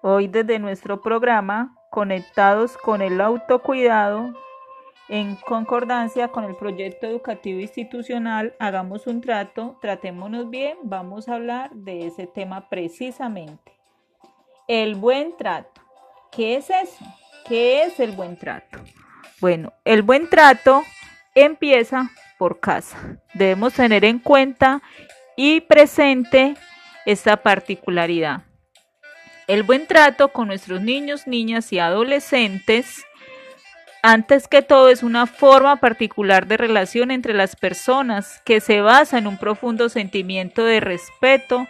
[0.00, 4.32] Hoy desde nuestro programa, conectados con el autocuidado,
[5.08, 11.70] en concordancia con el proyecto educativo institucional, hagamos un trato, tratémonos bien, vamos a hablar
[11.72, 13.72] de ese tema precisamente.
[14.66, 15.80] El buen trato.
[16.30, 17.04] ¿Qué es eso?
[17.46, 18.78] ¿Qué es el buen trato?
[19.40, 20.82] Bueno, el buen trato
[21.34, 23.18] empieza por casa.
[23.32, 24.82] Debemos tener en cuenta
[25.36, 26.54] y presente
[27.06, 28.47] esta particularidad.
[29.48, 33.06] El buen trato con nuestros niños, niñas y adolescentes,
[34.02, 39.16] antes que todo, es una forma particular de relación entre las personas que se basa
[39.16, 41.66] en un profundo sentimiento de respeto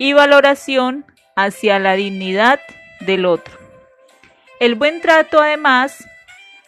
[0.00, 2.58] y valoración hacia la dignidad
[2.98, 3.56] del otro.
[4.58, 6.04] El buen trato, además,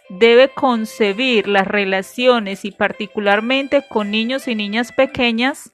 [0.09, 5.73] debe concebir las relaciones y particularmente con niños y niñas pequeñas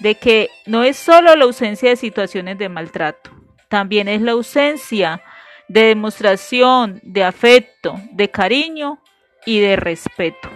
[0.00, 3.30] de que no es solo la ausencia de situaciones de maltrato,
[3.68, 5.22] también es la ausencia
[5.68, 8.98] de demostración de afecto, de cariño
[9.44, 10.48] y de respeto.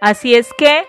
[0.00, 0.86] Así es que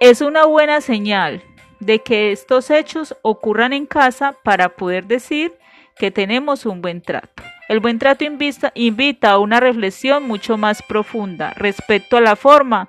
[0.00, 1.42] es una buena señal
[1.80, 5.52] de que estos hechos ocurran en casa para poder decir
[5.96, 7.42] que tenemos un buen trato.
[7.68, 12.88] El buen trato invita, a una reflexión mucho más profunda respecto a la forma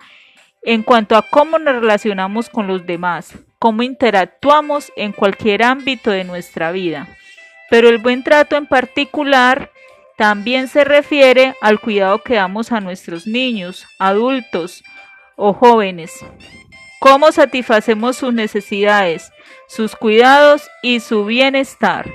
[0.62, 6.24] en cuanto a cómo nos relacionamos con los demás, cómo interactuamos en cualquier ámbito de
[6.24, 7.08] nuestra vida.
[7.70, 9.72] Pero el buen trato en particular
[10.18, 14.84] también se refiere al cuidado que damos a nuestros niños, adultos
[15.36, 16.12] o jóvenes.
[17.00, 19.32] Cómo satisfacemos sus necesidades,
[19.68, 22.10] sus cuidados y su bienestar.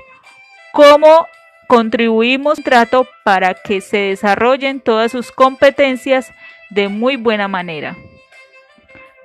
[0.72, 1.27] Cómo
[1.69, 6.33] contribuimos trato para que se desarrollen todas sus competencias
[6.70, 7.97] de muy buena manera.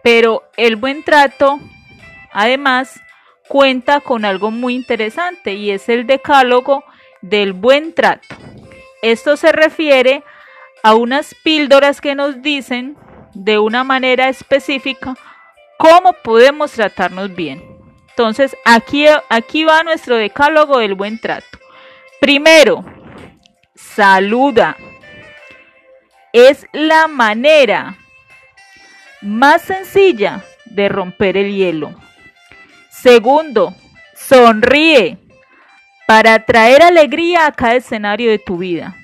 [0.03, 1.59] Pero el buen trato,
[2.39, 3.01] además,
[3.49, 6.85] cuenta con algo muy interesante y es el decálogo
[7.21, 8.33] del buen trato.
[9.01, 10.23] Esto se refiere
[10.81, 12.95] a unas píldoras que nos dicen
[13.33, 15.15] de una manera específica
[15.77, 17.61] cómo podemos tratarnos bien.
[18.07, 21.59] Entonces, aquí, aquí va nuestro decálogo del buen trato.
[22.21, 22.85] Primero,
[23.75, 24.77] saluda.
[26.31, 27.97] Es la manera
[29.21, 31.93] más sencilla de romper el hielo.
[33.01, 33.73] Segundo,
[34.13, 35.17] sonríe
[36.05, 38.95] para traer alegría a cada escenario de tu vida.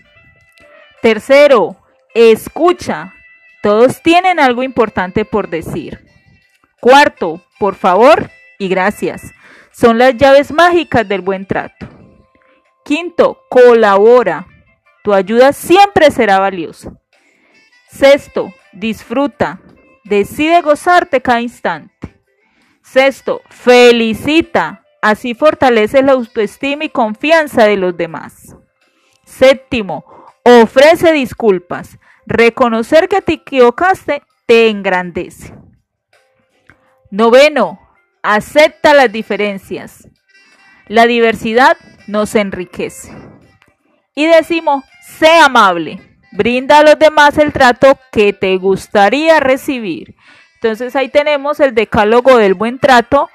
[1.01, 1.77] Tercero,
[2.13, 3.13] escucha.
[3.61, 6.05] Todos tienen algo importante por decir.
[6.81, 8.29] Cuarto, por favor
[8.59, 9.33] y gracias.
[9.71, 11.87] Son las llaves mágicas del buen trato.
[12.83, 14.45] Quinto, colabora.
[15.03, 16.91] Tu ayuda siempre será valiosa.
[17.89, 19.61] Sexto, disfruta.
[20.03, 22.14] Decide gozarte cada instante.
[22.85, 24.83] Sexto, felicita.
[25.01, 28.55] Así fortaleces la autoestima y confianza de los demás.
[29.25, 30.05] Séptimo,
[30.43, 31.97] ofrece disculpas.
[32.25, 35.53] Reconocer que te equivocaste te engrandece.
[37.11, 37.79] Noveno,
[38.23, 40.07] acepta las diferencias.
[40.87, 43.11] La diversidad nos enriquece.
[44.13, 45.99] Y decimos, sé amable.
[46.31, 50.15] Brinda a los demás el trato que te gustaría recibir.
[50.55, 53.29] Entonces ahí tenemos el decálogo del buen trato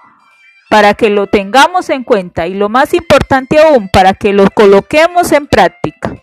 [0.68, 5.32] para que lo tengamos en cuenta y lo más importante aún, para que lo coloquemos
[5.32, 6.14] en práctica.